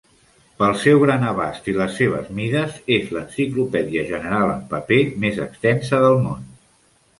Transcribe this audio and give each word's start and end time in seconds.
Pel 0.61 0.71
seu 0.83 1.01
gran 1.03 1.25
abast 1.31 1.69
i 1.73 1.75
les 1.81 1.93
seves 1.99 2.31
mides, 2.39 2.79
és 2.97 3.13
l'enciclopèdia 3.17 4.07
general 4.09 4.57
en 4.57 4.67
paper 4.75 5.01
més 5.27 5.41
extensa 5.49 6.03
del 6.09 6.21
món. 6.27 6.53